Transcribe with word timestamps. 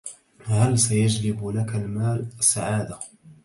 هل 0.45 0.79
سيجلب 0.79 1.47
لك 1.47 1.75
المال 1.75 2.27
السعادة? 2.39 2.99